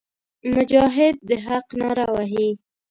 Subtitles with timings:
[0.55, 2.49] مجاهد د حق ناره وهي.